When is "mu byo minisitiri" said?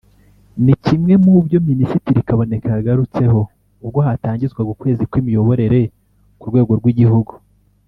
1.23-2.25